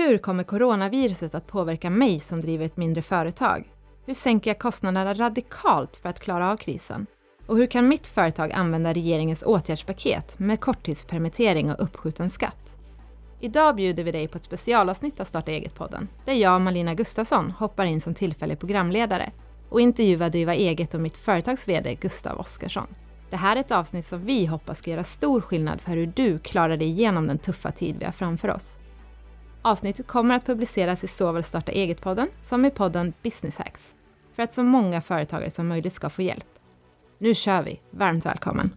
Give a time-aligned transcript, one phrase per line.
[0.00, 3.72] Hur kommer coronaviruset att påverka mig som driver ett mindre företag?
[4.06, 7.06] Hur sänker jag kostnaderna radikalt för att klara av krisen?
[7.46, 12.76] Och hur kan mitt företag använda regeringens åtgärdspaket med korttidspermittering och uppskjuten skatt?
[13.40, 17.84] Idag bjuder vi dig på ett specialavsnitt av Starta eget-podden, där jag, Malina Gustafsson, hoppar
[17.84, 19.30] in som tillfällig programledare
[19.68, 22.86] och intervjuar Driva eget och mitt företags VD Gustav Oskarsson.
[23.30, 26.38] Det här är ett avsnitt som vi hoppas ska göra stor skillnad för hur du
[26.38, 28.80] klarar dig igenom den tuffa tid vi har framför oss.
[29.62, 33.94] Avsnittet kommer att publiceras i såväl Starta eget-podden som i podden Business Hacks,
[34.36, 36.46] för att så många företagare som möjligt ska få hjälp.
[37.18, 37.80] Nu kör vi!
[37.90, 38.70] Varmt välkommen!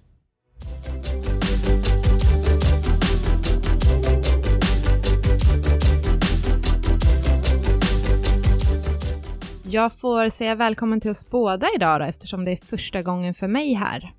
[9.64, 13.48] Jag får säga välkommen till oss båda idag då, eftersom det är första gången för
[13.48, 14.14] mig här.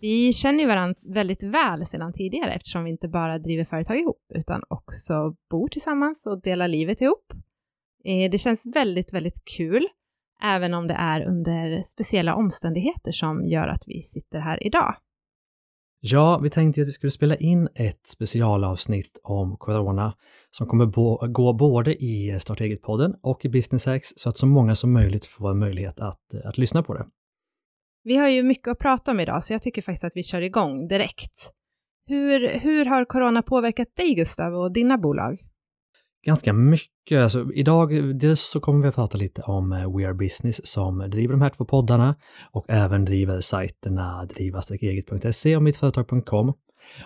[0.00, 4.22] Vi känner ju varandra väldigt väl sedan tidigare eftersom vi inte bara driver företag ihop
[4.34, 7.32] utan också bor tillsammans och delar livet ihop.
[8.04, 9.86] Eh, det känns väldigt, väldigt kul,
[10.42, 14.94] även om det är under speciella omständigheter som gör att vi sitter här idag.
[16.00, 20.12] Ja, vi tänkte att vi skulle spela in ett specialavsnitt om corona
[20.50, 20.86] som kommer
[21.32, 25.26] gå både i Starta eget-podden och i Business Hacks så att så många som möjligt
[25.26, 27.06] får möjlighet att, att lyssna på det.
[28.04, 30.42] Vi har ju mycket att prata om idag, så jag tycker faktiskt att vi kör
[30.42, 31.52] igång direkt.
[32.06, 35.38] Hur, hur har corona påverkat dig, Gustav, och dina bolag?
[36.26, 37.22] Ganska mycket.
[37.22, 40.98] Alltså, idag dels så kommer vi att prata lite om eh, We Are Business som
[40.98, 42.14] driver de här två poddarna
[42.50, 46.52] och även driver sajterna driva-eget.se och mittföretag.com.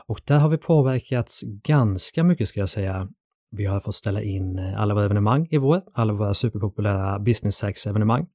[0.07, 3.09] Och där har vi påverkats ganska mycket ska jag säga.
[3.51, 7.63] Vi har fått ställa in eh, alla våra evenemang i vår, alla våra superpopulära business
[7.63, 8.27] hacks evenemang.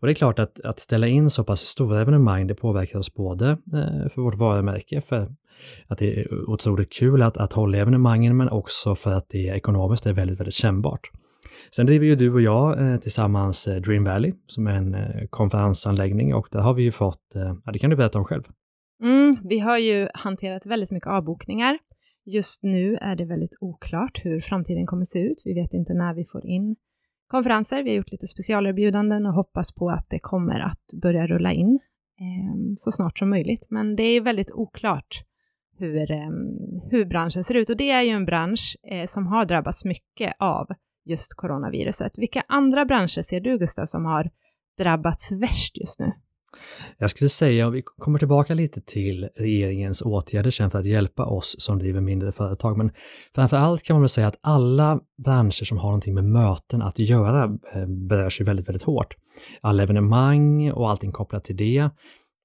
[0.00, 3.14] Och det är klart att, att ställa in så pass stora evenemang, det påverkar oss
[3.14, 5.28] både eh, för vårt varumärke, för
[5.86, 10.06] att det är otroligt kul att, att hålla evenemangen, men också för att det ekonomiskt
[10.06, 11.10] är väldigt, väldigt kännbart.
[11.76, 15.26] Sen driver ju du och jag eh, tillsammans eh, Dream Valley som är en eh,
[15.30, 18.42] konferensanläggning och där har vi ju fått, eh, ja det kan du berätta om själv.
[19.02, 21.78] Mm, vi har ju hanterat väldigt mycket avbokningar.
[22.24, 25.42] Just nu är det väldigt oklart hur framtiden kommer se ut.
[25.44, 26.76] Vi vet inte när vi får in
[27.32, 27.82] konferenser.
[27.82, 31.80] Vi har gjort lite specialerbjudanden och hoppas på att det kommer att börja rulla in
[32.20, 33.66] eh, så snart som möjligt.
[33.70, 35.24] Men det är väldigt oklart
[35.78, 36.30] hur, eh,
[36.90, 40.34] hur branschen ser ut och det är ju en bransch eh, som har drabbats mycket
[40.38, 40.66] av
[41.04, 42.12] just coronaviruset.
[42.16, 44.30] Vilka andra branscher ser du, Gustav, som har
[44.78, 46.12] drabbats värst just nu?
[46.98, 51.24] Jag skulle säga, och vi kommer tillbaka lite till regeringens åtgärder sen för att hjälpa
[51.24, 52.90] oss som driver mindre företag, men
[53.34, 56.98] framför allt kan man väl säga att alla branscher som har någonting med möten att
[56.98, 59.14] göra eh, berörs ju väldigt, väldigt hårt.
[59.60, 61.90] Alla evenemang och allting kopplat till det,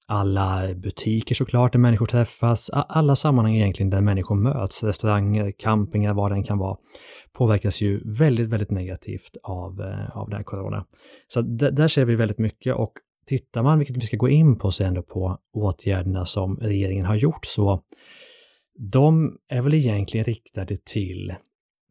[0.07, 6.31] alla butiker såklart där människor träffas, alla sammanhang egentligen där människor möts, restauranger, campingar, vad
[6.31, 6.77] det än kan vara,
[7.37, 10.85] påverkas ju väldigt, väldigt negativt av, eh, av den här corona.
[11.27, 12.93] Så där ser vi väldigt mycket och
[13.27, 17.45] Tittar man, vilket vi ska gå in på sen på åtgärderna som regeringen har gjort,
[17.45, 17.81] så
[18.91, 21.35] de är väl egentligen riktade till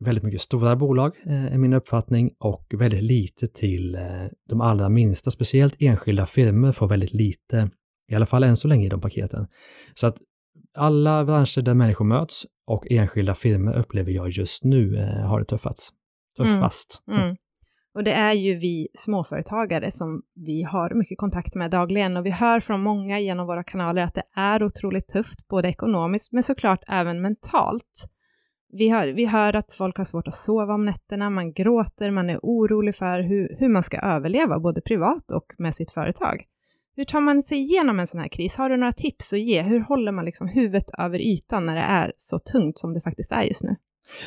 [0.01, 4.03] väldigt mycket stora bolag, eh, är min uppfattning, och väldigt lite till eh,
[4.49, 5.31] de allra minsta.
[5.31, 7.71] Speciellt enskilda firmor får väldigt lite,
[8.09, 9.47] i alla fall än så länge i de paketen.
[9.95, 10.17] Så att
[10.75, 15.47] alla branscher där människor möts och enskilda firmor upplever jag just nu eh, har det
[15.47, 15.93] tuffats.
[16.37, 17.03] Tuffast.
[17.09, 17.21] Mm.
[17.23, 17.37] Mm.
[17.97, 22.31] Och det är ju vi småföretagare som vi har mycket kontakt med dagligen och vi
[22.31, 26.85] hör från många genom våra kanaler att det är otroligt tufft, både ekonomiskt men såklart
[26.89, 28.05] även mentalt.
[28.73, 32.31] Vi hör, vi hör att folk har svårt att sova om nätterna, man gråter, man
[32.31, 36.45] är orolig för hur, hur man ska överleva, både privat och med sitt företag.
[36.97, 38.57] Hur tar man sig igenom en sån här kris?
[38.57, 39.63] Har du några tips att ge?
[39.63, 43.33] Hur håller man liksom huvudet över ytan när det är så tungt som det faktiskt
[43.33, 43.77] är just nu?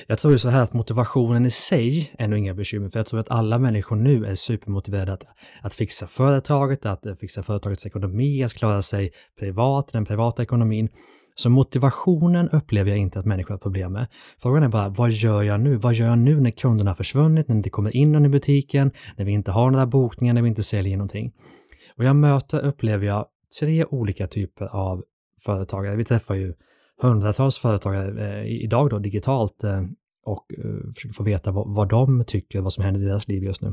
[0.07, 3.07] Jag tror ju så här att motivationen i sig är nog inga bekymmer, för jag
[3.07, 5.23] tror att alla människor nu är supermotiverade att,
[5.62, 10.90] att fixa företaget, att eh, fixa företagets ekonomi, att klara sig privat, den privata ekonomin.
[11.35, 14.07] Så motivationen upplever jag inte att människor har problem med.
[14.41, 15.75] Frågan är bara, vad gör jag nu?
[15.75, 18.29] Vad gör jag nu när kunderna har försvunnit, när det inte kommer in någon i
[18.29, 21.34] butiken, när vi inte har några bokningar, när vi inte säljer någonting?
[21.96, 23.25] Och jag möter, upplever jag,
[23.59, 25.03] tre olika typer av
[25.41, 25.96] företagare.
[25.96, 26.53] Vi träffar ju
[27.01, 29.84] hundratals företagare eh, idag då digitalt eh,
[30.23, 33.43] och eh, försöker få veta vad, vad de tycker, vad som händer i deras liv
[33.43, 33.67] just nu.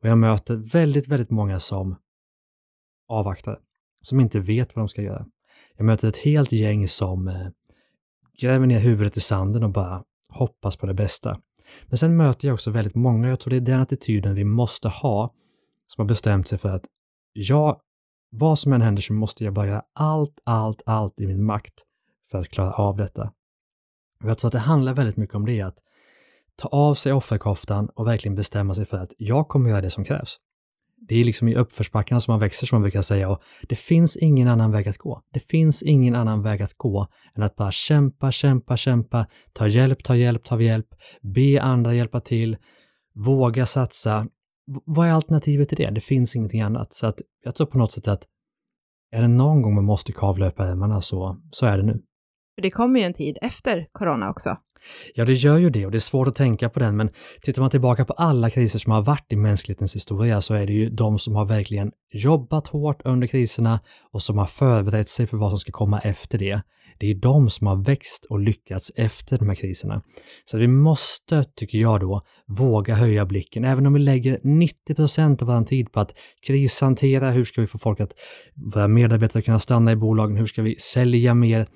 [0.00, 1.96] Och jag möter väldigt, väldigt många som
[3.08, 3.58] avvaktar,
[4.02, 5.26] som inte vet vad de ska göra.
[5.76, 7.48] Jag möter ett helt gäng som eh,
[8.40, 11.40] gräver ner huvudet i sanden och bara hoppas på det bästa.
[11.86, 14.88] Men sen möter jag också väldigt många, jag tror det är den attityden vi måste
[14.88, 15.30] ha,
[15.86, 16.84] som har bestämt sig för att
[17.32, 17.80] jag,
[18.30, 21.84] vad som än händer så måste jag bara göra allt, allt, allt i min makt
[22.32, 23.32] för att klara av detta.
[24.22, 25.78] Och jag tror att det handlar väldigt mycket om det, att
[26.56, 30.04] ta av sig offerkoftan och verkligen bestämma sig för att jag kommer göra det som
[30.04, 30.38] krävs.
[31.08, 34.16] Det är liksom i uppförsbackarna som man växer som man brukar säga och det finns
[34.16, 35.22] ingen annan väg att gå.
[35.32, 40.04] Det finns ingen annan väg att gå än att bara kämpa, kämpa, kämpa, ta hjälp,
[40.04, 40.86] ta hjälp, ta hjälp,
[41.20, 42.56] be andra hjälpa till,
[43.14, 44.26] våga satsa.
[44.86, 45.90] vad är alternativet till det?
[45.90, 46.92] Det finns ingenting annat.
[46.92, 48.26] Så att jag tror på något sätt att
[49.10, 52.02] är det någon gång man måste kavla upp ärmarna så, så är det nu.
[52.54, 54.56] För det kommer ju en tid efter corona också.
[55.14, 57.10] Ja, det gör ju det och det är svårt att tänka på den, men
[57.42, 60.72] tittar man tillbaka på alla kriser som har varit i mänsklighetens historia så är det
[60.72, 63.80] ju de som har verkligen jobbat hårt under kriserna
[64.12, 66.60] och som har förberett sig för vad som ska komma efter det.
[66.98, 70.02] Det är de som har växt och lyckats efter de här kriserna.
[70.44, 75.42] Så vi måste, tycker jag då, våga höja blicken, även om vi lägger 90 procent
[75.42, 76.14] av vår tid på att
[76.46, 78.12] krishantera, hur ska vi få folk att,
[78.74, 81.66] våra medarbetare kunna stanna i bolagen, hur ska vi sälja mer,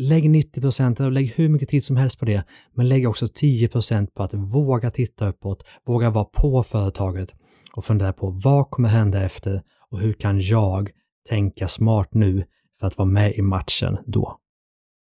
[0.00, 3.28] Lägg 90 procent och lägg hur mycket tid som helst på det, men lägg också
[3.28, 7.34] 10 procent på att våga titta uppåt, våga vara på företaget
[7.72, 10.90] och fundera på vad kommer hända efter och hur kan jag
[11.28, 12.44] tänka smart nu
[12.80, 14.38] för att vara med i matchen då?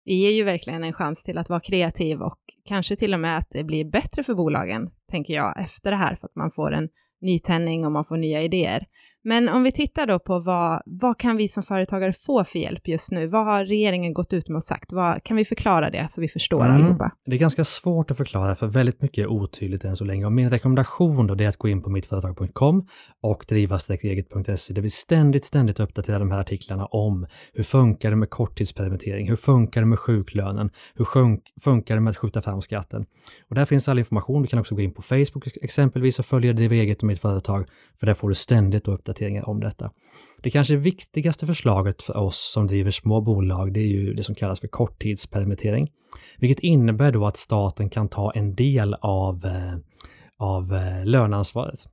[0.04, 3.38] Det ger ju verkligen en chans till att vara kreativ och kanske till och med
[3.38, 6.72] att det blir bättre för bolagen, tänker jag, efter det här, för att man får
[6.72, 6.88] en
[7.20, 8.86] nytändning och man får nya idéer.
[9.26, 12.88] Men om vi tittar då på vad, vad kan vi som företagare få för hjälp
[12.88, 13.26] just nu?
[13.26, 14.92] Vad har regeringen gått ut med och sagt?
[14.92, 16.76] Vad, kan vi förklara det så vi förstår mm.
[16.76, 17.10] allihopa?
[17.26, 20.26] Det är ganska svårt att förklara för väldigt mycket är otydligt än så länge.
[20.26, 22.86] Och min rekommendation då är att gå in på mittföretag.com
[23.20, 28.30] och driva-eget.se där vi ständigt, ständigt uppdaterar de här artiklarna om hur funkar det med
[28.30, 29.28] korttidspermittering?
[29.28, 30.70] Hur funkar det med sjuklönen?
[30.94, 31.04] Hur
[31.60, 33.06] funkar det med att skjuta fram skatten?
[33.48, 34.42] Och där finns all information.
[34.42, 37.66] Du kan också gå in på Facebook exempelvis och följa Driva eget och mitt företag,
[38.00, 39.90] för där får du ständigt uppdateringar uppdateringar om detta.
[40.42, 44.34] Det kanske viktigaste förslaget för oss som driver små bolag, det är ju det som
[44.34, 45.88] kallas för korttidspermittering,
[46.38, 49.78] vilket innebär då att staten kan ta en del av, eh,
[50.38, 51.88] av eh, löneansvaret.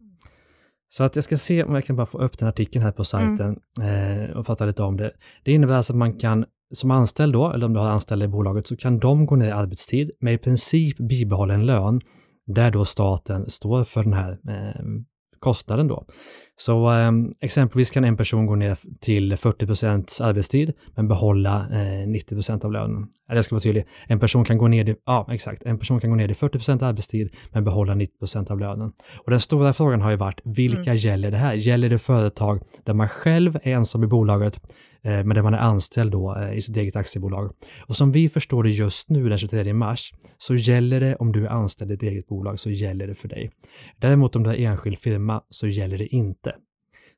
[0.89, 3.03] Så att jag ska se om jag kan bara få upp den artikeln här på
[3.03, 4.37] sajten mm.
[4.37, 5.11] och prata lite om det.
[5.43, 8.27] Det innebär alltså att man kan som anställd då, eller om du har anställda i
[8.27, 12.01] bolaget, så kan de gå ner i arbetstid med i princip bibehållen lön,
[12.45, 14.81] där då staten står för den här eh,
[15.41, 16.05] kostnaden då.
[16.57, 17.11] Så eh,
[17.41, 23.07] exempelvis kan en person gå ner till 40% arbetstid men behålla eh, 90% av lönen.
[23.29, 25.99] Eller jag ska vara tydlig, en person kan gå ner i, ja exakt, en person
[25.99, 28.91] kan gå ner till 40% arbetstid men behålla 90% av lönen.
[29.25, 30.95] Och den stora frågan har ju varit, vilka mm.
[30.95, 31.53] gäller det här?
[31.53, 34.61] Gäller det företag där man själv är ensam i bolaget
[35.03, 37.51] men där man är anställd då eh, i sitt eget aktiebolag.
[37.87, 41.45] Och som vi förstår det just nu den 23 mars så gäller det om du
[41.45, 43.51] är anställd i ett eget bolag så gäller det för dig.
[43.97, 46.55] Däremot om du är enskild firma så gäller det inte.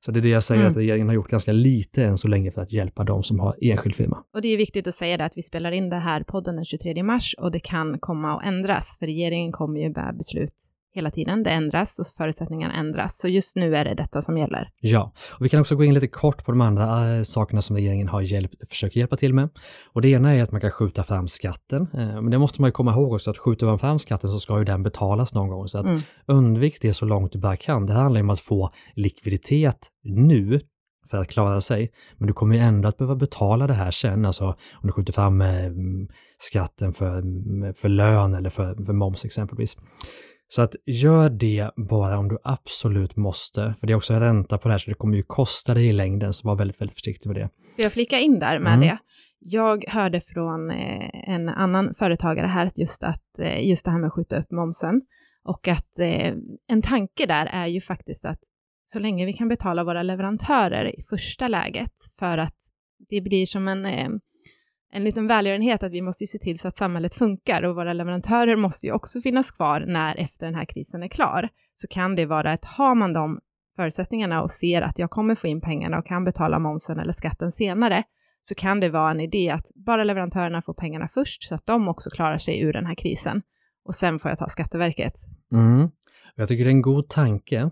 [0.05, 0.71] Så det är det jag säger mm.
[0.71, 3.55] att regeringen har gjort ganska lite än så länge för att hjälpa de som har
[3.61, 4.23] enskild firma.
[4.33, 6.65] Och det är viktigt att säga det att vi spelar in det här podden den
[6.65, 11.11] 23 mars och det kan komma att ändras för regeringen kommer ju med beslut hela
[11.11, 11.43] tiden.
[11.43, 13.19] Det ändras och förutsättningarna ändras.
[13.19, 14.69] Så just nu är det detta som gäller.
[14.79, 17.75] Ja, och vi kan också gå in lite kort på de andra äh, sakerna som
[17.75, 19.49] regeringen har hjälp, försökt hjälpa till med.
[19.93, 21.81] Och det ena är att man kan skjuta fram skatten.
[21.93, 24.39] Äh, men det måste man ju komma ihåg också att skjuter man fram skatten så
[24.39, 25.67] ska ju den betalas någon gång.
[25.67, 26.01] Så att mm.
[26.25, 27.85] undvik det så långt du bara kan.
[27.85, 30.59] Det handlar om att få likviditet nu
[31.09, 31.91] för att klara sig.
[32.17, 35.13] Men du kommer ju ändå att behöva betala det här sen, alltså om du skjuter
[35.13, 35.71] fram eh,
[36.37, 37.23] skatten för,
[37.73, 39.77] för lön eller för, för moms exempelvis.
[40.55, 44.57] Så att gör det bara om du absolut måste, för det är också en ränta
[44.57, 46.97] på det här, så det kommer ju kosta dig i längden, så var väldigt, väldigt
[46.97, 47.49] försiktig med det.
[47.75, 48.87] Får jag flika in där med mm.
[48.87, 48.97] det?
[49.39, 54.07] Jag hörde från eh, en annan företagare här just, att, eh, just det här med
[54.07, 55.01] att skjuta upp momsen
[55.43, 56.33] och att eh,
[56.67, 58.39] en tanke där är ju faktiskt att
[58.85, 62.57] så länge vi kan betala våra leverantörer i första läget för att
[63.09, 63.85] det blir som en
[64.95, 68.55] en liten välgörenhet att vi måste se till så att samhället funkar och våra leverantörer
[68.55, 71.49] måste ju också finnas kvar när efter den här krisen är klar.
[71.75, 73.39] Så kan det vara att har man de
[73.75, 77.51] förutsättningarna och ser att jag kommer få in pengarna och kan betala momsen eller skatten
[77.51, 78.03] senare,
[78.43, 81.87] så kan det vara en idé att bara leverantörerna får pengarna först så att de
[81.87, 83.41] också klarar sig ur den här krisen.
[83.85, 85.13] Och sen får jag ta Skatteverket.
[85.51, 85.89] Mm.
[86.35, 87.69] Jag tycker det är en god tanke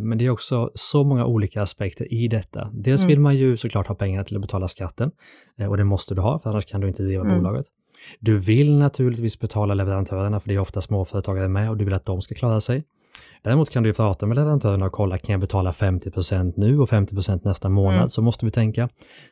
[0.00, 2.70] men det är också så många olika aspekter i detta.
[2.72, 3.08] Dels mm.
[3.08, 5.10] vill man ju såklart ha pengar till att betala skatten
[5.58, 7.38] eh, och det måste du ha för annars kan du inte driva mm.
[7.38, 7.66] bolaget.
[8.20, 12.04] Du vill naturligtvis betala leverantörerna för det är ofta småföretagare med och du vill att
[12.04, 12.84] de ska klara sig.
[13.42, 16.88] Däremot kan du ju prata med leverantörerna och kolla, kan jag betala 50% nu och
[16.88, 17.96] 50% nästa månad?
[17.96, 18.08] Mm.
[18.08, 18.88] Så måste vi tänka.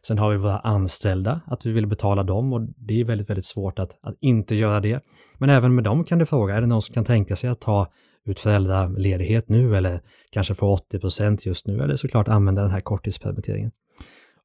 [0.06, 3.44] Sen har vi våra anställda, att vi vill betala dem och det är väldigt, väldigt
[3.44, 5.00] svårt att, att inte göra det.
[5.38, 7.60] Men även med dem kan du fråga, är det någon som kan tänka sig att
[7.60, 7.86] ta
[8.26, 12.80] ut föräldraledighet nu eller kanske få 80 procent just nu eller såklart använda den här
[12.80, 13.70] korttidspermitteringen.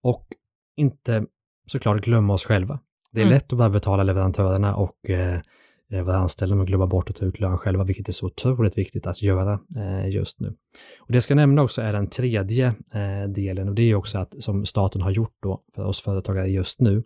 [0.01, 0.27] Och
[0.75, 1.25] inte
[1.67, 2.79] såklart glömma oss själva.
[3.11, 3.33] Det är mm.
[3.33, 5.41] lätt att bara betala leverantörerna och eh,
[5.91, 8.77] eh, vara anställda att glömma bort att ta ut lön själva, vilket är så otroligt
[8.77, 10.47] viktigt att göra eh, just nu.
[11.00, 14.17] Och det jag ska nämna också är den tredje eh, delen och det är också
[14.17, 17.03] att som staten har gjort då för oss företagare just nu.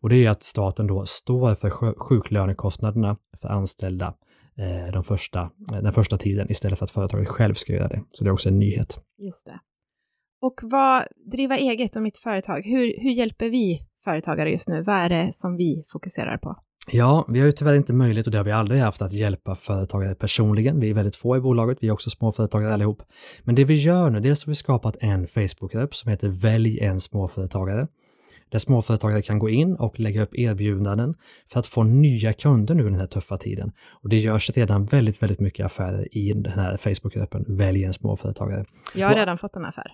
[0.00, 4.14] Och det är att staten då står för sjuklönekostnaderna för anställda
[4.92, 5.50] de första,
[5.82, 8.02] den första tiden istället för att företaget själv ska göra det.
[8.08, 9.02] Så det är också en nyhet.
[9.18, 9.60] Just det.
[10.40, 14.82] Och vad, driva eget och mitt företag, hur, hur hjälper vi företagare just nu?
[14.82, 16.56] Vad är det som vi fokuserar på?
[16.90, 19.54] Ja, vi har ju tyvärr inte möjlighet och det har vi aldrig haft att hjälpa
[19.54, 20.80] företagare personligen.
[20.80, 23.02] Vi är väldigt få i bolaget, vi är också småföretagare allihop.
[23.42, 27.00] Men det vi gör nu, dels har vi skapat en Facebookgrupp som heter Välj en
[27.00, 27.88] småföretagare.
[28.50, 31.14] Där småföretagare kan gå in och lägga upp erbjudanden
[31.52, 33.72] för att få nya kunder nu i den här tuffa tiden.
[33.90, 38.64] Och det görs redan väldigt, väldigt mycket affärer i den här Facebookgruppen Välj en småföretagare.
[38.94, 39.92] Jag har redan fått en affär.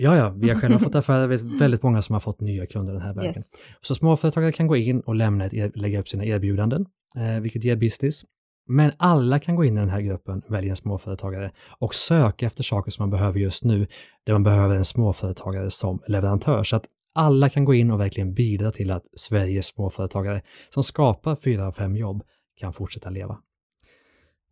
[0.00, 2.66] Ja, ja, vi har själva fått affärer, vi vet väldigt många som har fått nya
[2.66, 3.36] kunder den här vägen.
[3.36, 3.46] Yes.
[3.80, 6.86] Så småföretagare kan gå in och lämna ett, lägga upp sina erbjudanden,
[7.16, 8.24] eh, vilket ger business.
[8.68, 12.62] Men alla kan gå in i den här gruppen, välja en småföretagare och söka efter
[12.62, 13.86] saker som man behöver just nu,
[14.24, 16.62] där man behöver en småföretagare som leverantör.
[16.62, 16.84] Så att
[17.18, 20.42] alla kan gå in och verkligen bidra till att Sveriges småföretagare
[20.74, 22.22] som skapar fyra av fem jobb
[22.60, 23.38] kan fortsätta leva.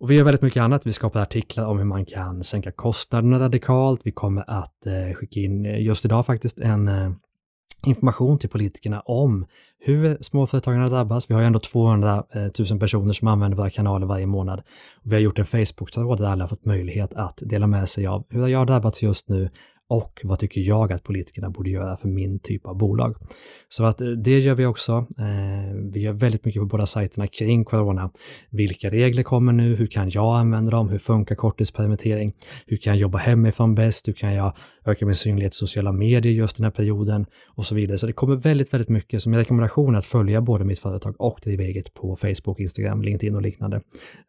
[0.00, 0.86] Och vi gör väldigt mycket annat.
[0.86, 4.00] Vi skapar artiklar om hur man kan sänka kostnaderna radikalt.
[4.04, 7.10] Vi kommer att eh, skicka in, eh, just idag faktiskt, en eh,
[7.86, 9.46] information till politikerna om
[9.78, 11.30] hur småföretagarna drabbas.
[11.30, 14.62] Vi har ju ändå 200 000 eh, personer som använder våra kanaler varje månad.
[15.02, 18.24] Vi har gjort en Facebook-tråd där alla har fått möjlighet att dela med sig av
[18.28, 19.50] hur jag har drabbats just nu
[19.88, 23.16] och vad tycker jag att politikerna borde göra för min typ av bolag.
[23.68, 24.92] Så att eh, det gör vi också.
[25.18, 28.10] Eh, vi gör väldigt mycket på båda sajterna kring corona.
[28.50, 29.74] Vilka regler kommer nu?
[29.74, 30.88] Hur kan jag använda dem?
[30.88, 32.32] Hur funkar korttidspermittering?
[32.66, 34.08] Hur kan jag jobba hemifrån bäst?
[34.08, 34.52] Hur kan jag
[34.84, 37.26] öka min synlighet i sociala medier just den här perioden?
[37.48, 37.98] Och så vidare.
[37.98, 41.14] Så det kommer väldigt, väldigt mycket som min rekommendation är att följa både mitt företag
[41.18, 43.80] och driva eget på Facebook, Instagram, LinkedIn och liknande.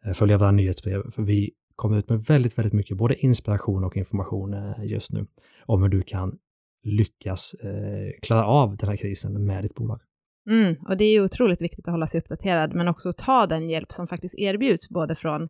[0.06, 3.96] Eh, följa våra nyhetsbrev, för vi kommer ut med väldigt, väldigt mycket både inspiration och
[3.96, 5.26] information eh, just nu
[5.66, 6.38] om hur du kan
[6.84, 10.00] lyckas eh, klara av den här krisen med ditt bolag.
[10.50, 13.68] Mm, och det är ju otroligt viktigt att hålla sig uppdaterad, men också ta den
[13.68, 15.48] hjälp som faktiskt erbjuds, både från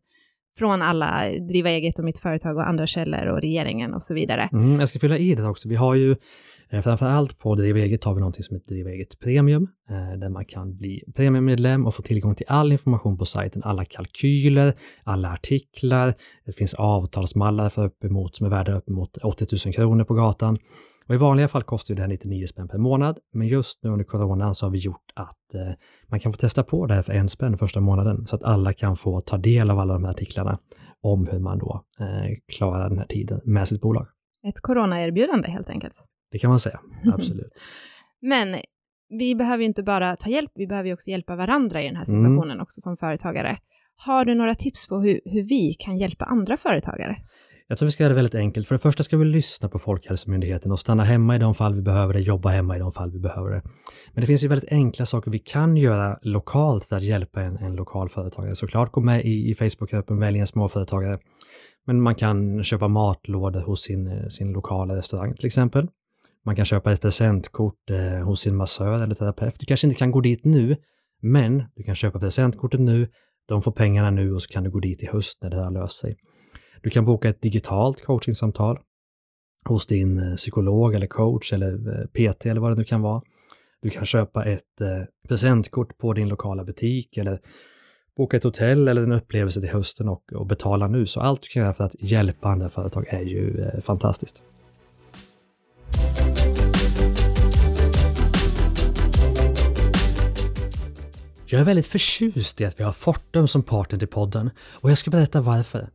[0.58, 4.48] från alla Driva eget och mitt företag och andra källor och regeringen och så vidare.
[4.52, 5.68] Mm, jag ska fylla i det också.
[5.68, 6.16] Vi har ju
[6.70, 10.28] eh, framförallt på Driva eget har vi någonting som heter Driva eget Premium, eh, där
[10.28, 14.74] man kan bli premiummedlem och få tillgång till all information på sajten, alla kalkyler,
[15.04, 16.14] alla artiklar,
[16.46, 20.58] det finns avtalsmallar för uppemot, som är värda uppemot 80 000 kronor på gatan.
[21.08, 24.04] Och I vanliga fall kostar det här 99 spänn per månad, men just nu under
[24.04, 25.72] coronan så har vi gjort att eh,
[26.06, 28.72] man kan få testa på det här för en spänn första månaden, så att alla
[28.72, 30.58] kan få ta del av alla de här artiklarna
[31.00, 34.06] om hur man då eh, klarar den här tiden med sitt bolag.
[34.48, 35.94] Ett coronaerbjudande helt enkelt.
[36.30, 36.80] Det kan man säga,
[37.14, 37.52] absolut.
[38.20, 38.56] men
[39.08, 41.96] vi behöver ju inte bara ta hjälp, vi behöver ju också hjälpa varandra i den
[41.96, 42.18] här mm.
[42.18, 42.62] situationen mm.
[42.62, 43.58] också som företagare.
[44.06, 47.16] Har du några tips på hur, hur vi kan hjälpa andra företagare?
[47.70, 48.68] Jag tror vi ska göra det väldigt enkelt.
[48.68, 51.82] För det första ska vi lyssna på Folkhälsomyndigheten och stanna hemma i de fall vi
[51.82, 53.62] behöver det, jobba hemma i de fall vi behöver det.
[54.12, 57.56] Men det finns ju väldigt enkla saker vi kan göra lokalt för att hjälpa en,
[57.56, 58.54] en lokal företagare.
[58.54, 61.18] Såklart gå med i, i Facebookgruppen Välj en småföretagare.
[61.87, 65.88] Men man kan köpa matlådor hos sin, sin lokala restaurang till exempel.
[66.44, 69.56] Man kan köpa ett presentkort eh, hos sin massör eller terapeut.
[69.60, 70.76] Du kanske inte kan gå dit nu,
[71.22, 73.08] men du kan köpa presentkortet nu,
[73.48, 75.70] de får pengarna nu och så kan du gå dit i höst när det här
[75.70, 76.16] löser sig.
[76.82, 78.78] Du kan boka ett digitalt coachingsamtal
[79.68, 83.23] hos din eh, psykolog eller coach eller eh, PT eller vad det nu kan vara.
[83.82, 87.40] Du kan köpa ett eh, presentkort på din lokala butik eller
[88.16, 91.06] boka ett hotell eller en upplevelse till hösten och, och betala nu.
[91.06, 94.42] Så allt du kan göra för att hjälpa andra företag är ju fantastiskt.
[101.50, 104.99] Jag är väldigt förtjust i att vi har Fortum som partner till podden och jag
[104.99, 105.88] ska berätta varför.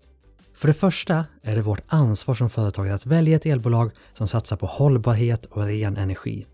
[0.63, 4.57] För det första är det vårt ansvar som företagare att välja ett elbolag som satsar
[4.57, 6.45] på hållbarhet och ren energi.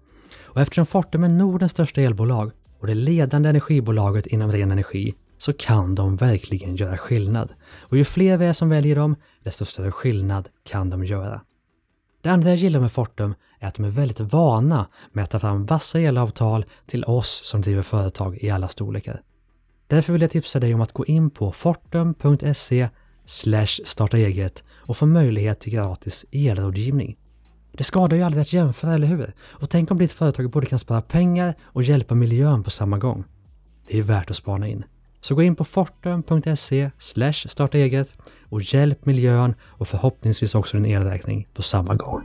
[0.41, 5.53] Och eftersom Fortum är Nordens största elbolag och det ledande energibolaget inom ren energi så
[5.53, 7.53] kan de verkligen göra skillnad.
[7.79, 11.41] Och ju fler vi är som väljer dem, desto större skillnad kan de göra.
[12.21, 15.39] Det andra jag gillar med Fortum är att de är väldigt vana med att ta
[15.39, 19.21] fram vassa elavtal till oss som driver företag i alla storlekar.
[19.87, 22.89] Därför vill jag tipsa dig om att gå in på fortum.se
[23.85, 27.17] starta eget och få möjlighet till gratis elrådgivning.
[27.71, 29.33] Det skadar ju aldrig att jämföra, eller hur?
[29.41, 33.23] Och tänk om ditt företag både kan spara pengar och hjälpa miljön på samma gång.
[33.87, 34.83] Det är värt att spana in.
[35.21, 36.91] Så gå in på fortum.se
[37.47, 38.09] starta eget
[38.43, 42.21] och hjälp miljön och förhoppningsvis också din elräkning på samma gång.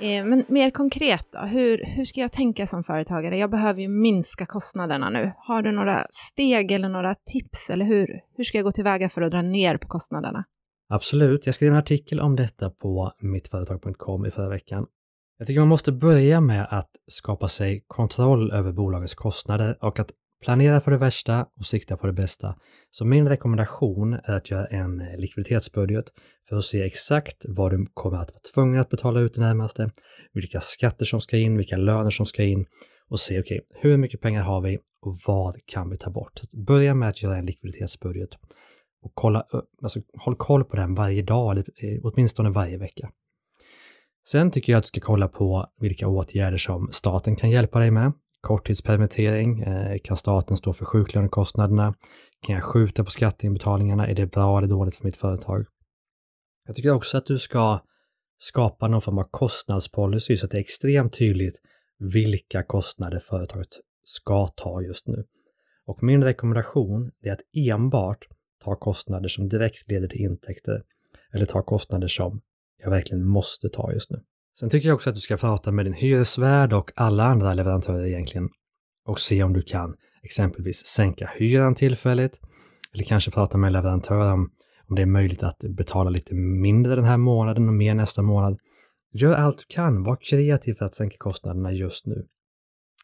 [0.00, 3.38] Eh, men mer konkret då, hur, hur ska jag tänka som företagare?
[3.38, 5.32] Jag behöver ju minska kostnaderna nu.
[5.38, 9.22] Har du några steg eller några tips, eller hur, hur ska jag gå tillväga för
[9.22, 10.44] att dra ner på kostnaderna?
[10.88, 14.86] Absolut, jag skrev en artikel om detta på mittföretag.com i förra veckan.
[15.38, 20.10] Jag tycker man måste börja med att skapa sig kontroll över bolagets kostnader och att
[20.40, 22.56] planera för det värsta och sikta på det bästa.
[22.90, 26.04] Så min rekommendation är att göra en eh, likviditetsbudget
[26.48, 29.90] för att se exakt vad du kommer att vara tvungen att betala ut det närmaste,
[30.32, 32.66] vilka skatter som ska in, vilka löner som ska in
[33.08, 36.40] och se okej, okay, hur mycket pengar har vi och vad kan vi ta bort?
[36.66, 38.30] Börja med att göra en likviditetsbudget
[39.02, 39.44] och kolla,
[39.82, 43.10] alltså, håll koll på den varje dag, eller eh, åtminstone varje vecka.
[44.28, 47.90] Sen tycker jag att du ska kolla på vilka åtgärder som staten kan hjälpa dig
[47.90, 48.12] med.
[48.40, 51.94] Korttidspermittering, eh, kan staten stå för sjuklönekostnaderna?
[52.46, 54.06] Kan jag skjuta på skatteinbetalningarna?
[54.06, 55.66] Är det bra eller dåligt för mitt företag?
[56.66, 57.80] Jag tycker också att du ska
[58.38, 61.60] skapa någon form av kostnadspolicy så att det är extremt tydligt
[61.98, 63.68] vilka kostnader företaget
[64.04, 65.24] ska ta just nu.
[65.86, 68.26] Och min rekommendation är att enbart
[68.64, 70.82] ta kostnader som direkt leder till intäkter
[71.32, 72.40] eller ta kostnader som
[72.82, 74.22] jag verkligen måste ta just nu.
[74.58, 78.06] Sen tycker jag också att du ska prata med din hyresvärd och alla andra leverantörer
[78.06, 78.48] egentligen
[79.06, 82.40] och se om du kan exempelvis sänka hyran tillfälligt
[82.94, 84.50] eller kanske prata med leverantörer om,
[84.88, 88.58] om det är möjligt att betala lite mindre den här månaden och mer nästa månad.
[89.12, 92.26] Gör allt du kan, var kreativ för att sänka kostnaderna just nu.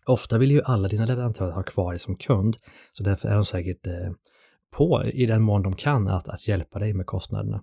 [0.07, 2.57] Ofta vill ju alla dina leverantörer ha kvar dig som kund,
[2.93, 4.13] så därför är de säkert eh,
[4.77, 7.63] på i den mån de kan att, att hjälpa dig med kostnaderna.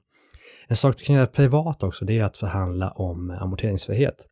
[0.68, 4.28] En sak du kan göra privat också, det är att förhandla om amorteringsfrihet.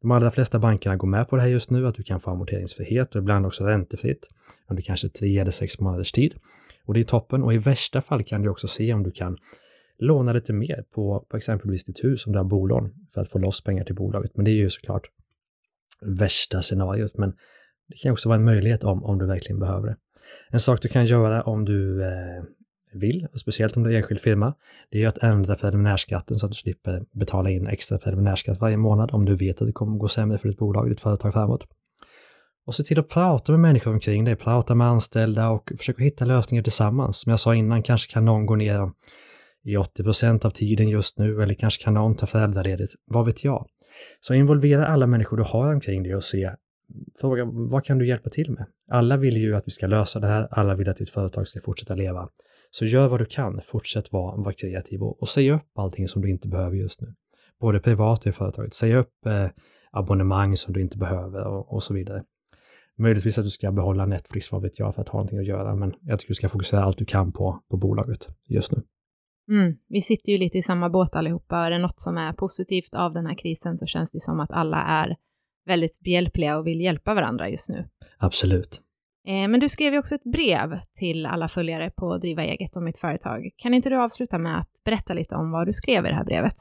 [0.00, 2.30] De allra flesta bankerna går med på det här just nu, att du kan få
[2.30, 4.28] amorteringsfrihet och ibland också räntefritt
[4.68, 6.34] under kanske tre eller sex månaders tid.
[6.84, 9.36] Och det är toppen och i värsta fall kan du också se om du kan
[9.98, 13.38] låna lite mer på, på exempelvis ditt hus om du har bolån för att få
[13.38, 14.36] loss pengar till bolaget.
[14.36, 15.06] Men det är ju såklart
[16.00, 17.30] värsta scenariot, men
[17.88, 19.96] det kan också vara en möjlighet om, om du verkligen behöver det.
[20.50, 22.42] En sak du kan göra om du eh,
[22.94, 24.54] vill, speciellt om du är enskild firma,
[24.90, 29.10] det är att ändra preliminärskatten så att du slipper betala in extra preliminärskatt varje månad
[29.12, 31.66] om du vet att det kommer gå sämre för ditt bolag, ditt företag framåt.
[32.66, 36.24] Och se till att prata med människor omkring dig, prata med anställda och försöka hitta
[36.24, 37.20] lösningar tillsammans.
[37.20, 38.90] Som jag sa innan, kanske kan någon gå ner
[39.64, 43.44] i 80 procent av tiden just nu eller kanske kan någon ta föräldraledigt, vad vet
[43.44, 43.66] jag?
[44.20, 46.50] Så involvera alla människor du har omkring dig och se,
[47.20, 48.66] fråga vad kan du hjälpa till med?
[48.90, 51.60] Alla vill ju att vi ska lösa det här, alla vill att ditt företag ska
[51.60, 52.28] fortsätta leva.
[52.76, 56.22] Så gör vad du kan, fortsätt vara, vara kreativ och, och säg upp allting som
[56.22, 57.14] du inte behöver just nu.
[57.60, 58.74] Både privat och i företaget.
[58.74, 59.46] Säg upp eh,
[59.90, 62.24] abonnemang som du inte behöver och, och, så vidare.
[62.98, 65.74] Möjligtvis att du ska behålla Netflix, vad vet jag, för att ha någonting att göra,
[65.74, 68.82] men jag tycker du ska fokusera allt du kan på, på bolaget just nu.
[69.48, 71.56] Mm, vi sitter ju lite i samma båt allihopa.
[71.56, 74.50] Är det något som är positivt av den här krisen så känns det som att
[74.50, 75.16] alla är
[75.66, 77.88] väldigt behjälpliga och vill hjälpa varandra just nu.
[78.18, 78.83] Absolut.
[79.26, 82.82] Eh, men du skrev ju också ett brev till alla följare på Driva eget och
[82.82, 83.50] mitt företag.
[83.56, 86.24] Kan inte du avsluta med att berätta lite om vad du skrev i det här
[86.24, 86.56] brevet?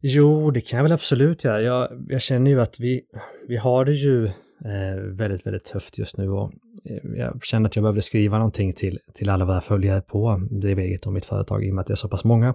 [0.00, 1.62] Jo, det kan jag väl absolut göra.
[1.62, 3.02] Jag, jag känner ju att vi,
[3.48, 4.24] vi har det ju
[4.64, 6.52] eh, väldigt, väldigt tufft just nu och
[6.84, 10.82] eh, jag känner att jag behöver skriva någonting till, till alla våra följare på Driva
[10.82, 12.54] eget och mitt företag i och med att det är så pass många.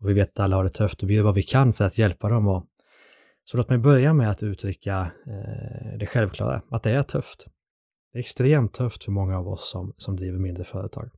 [0.00, 1.84] Och vi vet att alla har det tufft och vi gör vad vi kan för
[1.84, 2.48] att hjälpa dem.
[2.48, 2.64] Och,
[3.44, 7.46] så låt mig börja med att uttrycka eh, det självklara, att det är tufft.
[8.16, 11.10] Det är extremt tufft för många av oss som, som driver mindre företag.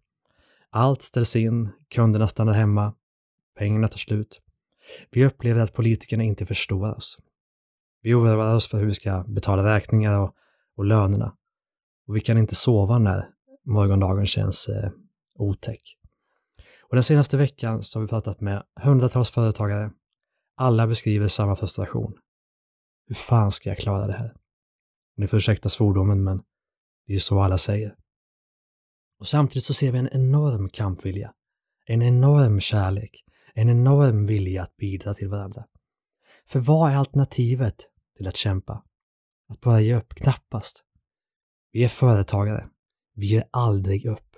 [0.70, 2.94] Allt ställs in, kunderna stannar hemma,
[3.58, 4.40] pengarna tar slut.
[5.10, 7.18] Vi upplever att politikerna inte förstår oss.
[8.02, 10.34] Vi oroar oss för hur vi ska betala räkningar och,
[10.76, 11.36] och lönerna.
[12.06, 13.28] Och vi kan inte sova när
[13.64, 14.90] morgondagen känns eh,
[15.34, 15.98] otäck.
[16.82, 19.90] Och den senaste veckan så har vi pratat med hundratals företagare.
[20.56, 22.18] Alla beskriver samma frustration.
[23.06, 24.34] Hur fan ska jag klara det här?
[25.16, 26.42] Ni får ursäkta svordomen, men
[27.08, 27.94] det är ju så alla säger.
[29.18, 31.34] Och samtidigt så ser vi en enorm kampvilja,
[31.86, 35.64] en enorm kärlek, en enorm vilja att bidra till varandra.
[36.46, 37.76] För vad är alternativet
[38.16, 38.84] till att kämpa?
[39.48, 40.14] Att bara ge upp?
[40.14, 40.84] Knappast.
[41.72, 42.68] Vi är företagare.
[43.14, 44.36] Vi ger aldrig upp.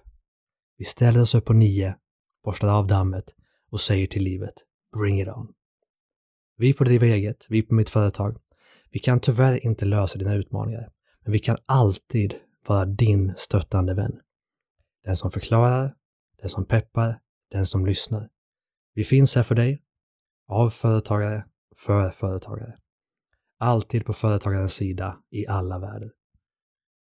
[0.77, 1.97] Vi ställer oss upp på nio,
[2.45, 3.35] borstar av dammet
[3.71, 4.55] och säger till livet
[4.99, 5.53] Bring it on.
[6.57, 8.39] Vi på Driva eget, vi på mitt företag,
[8.91, 10.89] vi kan tyvärr inte lösa dina utmaningar,
[11.23, 12.35] men vi kan alltid
[12.67, 14.21] vara din stöttande vän.
[15.05, 15.97] Den som förklarar,
[16.41, 17.21] den som peppar,
[17.51, 18.31] den som lyssnar.
[18.95, 19.83] Vi finns här för dig,
[20.49, 21.47] av företagare,
[21.77, 22.79] för företagare.
[23.59, 26.13] Alltid på företagarens sida i alla världar.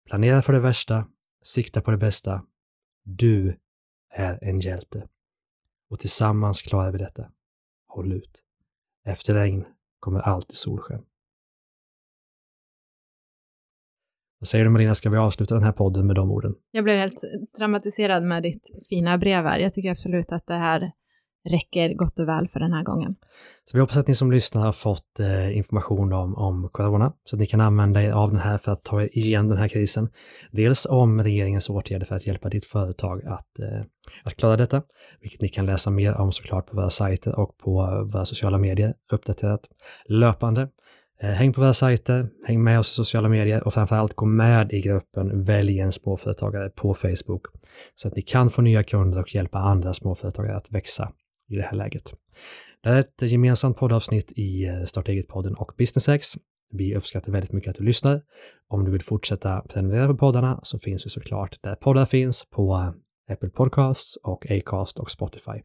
[0.06, 1.08] Planera för det värsta,
[1.42, 2.46] sikta på det bästa.
[3.04, 3.58] Du
[4.10, 5.08] är en hjälte.
[5.90, 7.32] Och tillsammans klarar vi detta.
[7.86, 8.42] Håll ut.
[9.04, 9.64] Efter regn
[10.00, 11.04] kommer alltid solsken.
[14.40, 16.54] Vad säger du Marina, ska vi avsluta den här podden med de orden?
[16.70, 17.20] Jag blev helt
[17.58, 19.58] dramatiserad med ditt fina brev här.
[19.58, 20.92] Jag tycker absolut att det här
[21.48, 23.16] räcker gott och väl för den här gången.
[23.64, 27.36] Så vi hoppas att ni som lyssnar har fått eh, information om, om corona, så
[27.36, 29.68] att ni kan använda er av den här för att ta er igen den här
[29.68, 30.08] krisen.
[30.50, 33.82] Dels om regeringens åtgärder för att hjälpa ditt företag att, eh,
[34.24, 34.82] att klara detta,
[35.20, 37.72] vilket ni kan läsa mer om såklart på våra sajter och på
[38.12, 39.60] våra sociala medier uppdaterat
[40.08, 40.68] löpande.
[41.22, 44.72] Eh, häng på våra sajter, häng med oss i sociala medier och framförallt gå med
[44.72, 47.42] i gruppen Välj en småföretagare på Facebook
[47.94, 51.12] så att ni kan få nya kunder och hjälpa andra småföretagare att växa
[51.48, 52.12] i det här läget.
[52.82, 56.26] Det här är ett gemensamt poddavsnitt i eh, Starta eget-podden och BusinessX.
[56.70, 58.22] Vi uppskattar väldigt mycket att du lyssnar.
[58.68, 62.74] Om du vill fortsätta prenumerera på poddarna så finns vi såklart där poddar finns på
[62.74, 65.62] eh, Apple Podcasts och Acast och Spotify.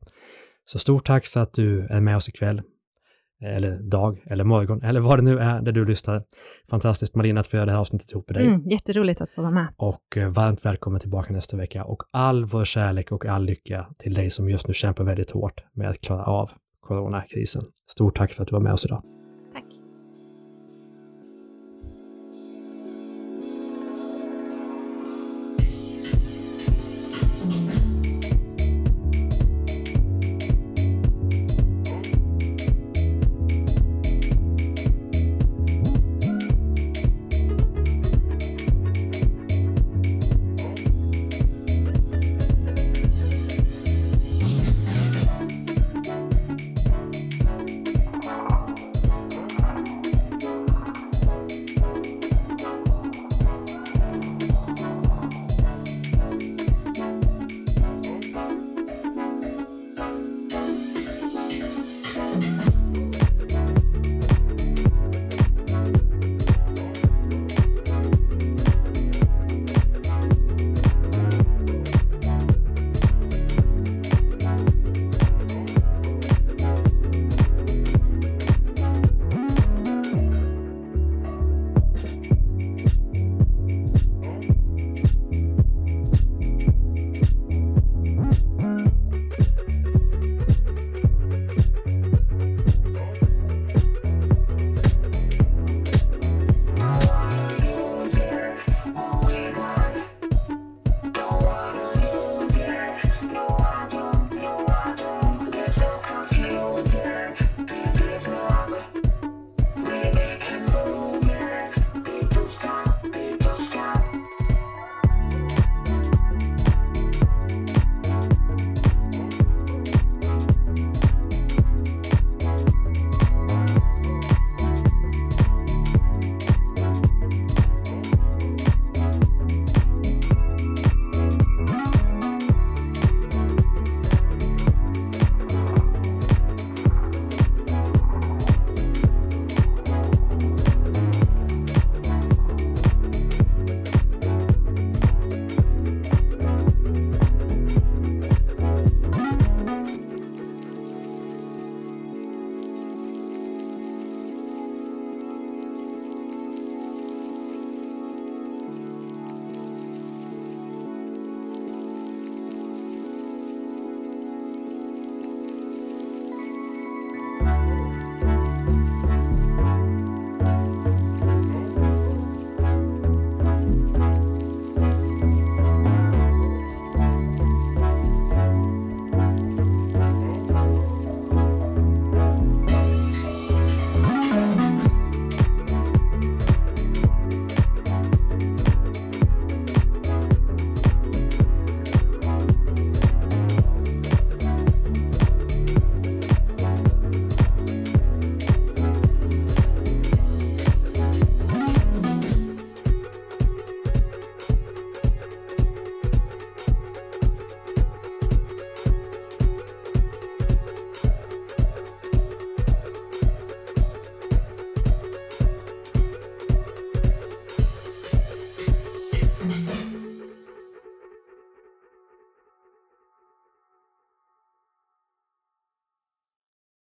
[0.66, 2.62] Så stort tack för att du är med oss ikväll
[3.44, 6.22] eller dag, eller morgon, eller vad det nu är där du lyssnar.
[6.70, 8.48] Fantastiskt Marina att få göra det här avsnittet ihop med dig.
[8.48, 9.68] Mm, jätteroligt att få vara med.
[9.78, 14.14] Och eh, varmt välkommen tillbaka nästa vecka och all vår kärlek och all lycka till
[14.14, 17.62] dig som just nu kämpar väldigt hårt med att klara av coronakrisen.
[17.92, 19.04] Stort tack för att du var med oss idag.